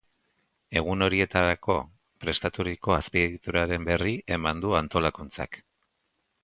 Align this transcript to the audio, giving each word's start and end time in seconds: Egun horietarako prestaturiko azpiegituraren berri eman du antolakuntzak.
Egun 0.79 1.05
horietarako 1.07 1.75
prestaturiko 2.25 2.97
azpiegituraren 2.97 3.87
berri 3.93 4.19
eman 4.39 4.65
du 4.67 4.77
antolakuntzak. 4.83 5.63